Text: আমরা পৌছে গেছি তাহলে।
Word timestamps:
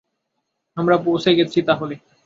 আমরা 0.77 0.95
পৌছে 1.05 1.29
গেছি 1.37 1.59
তাহলে। 1.61 1.95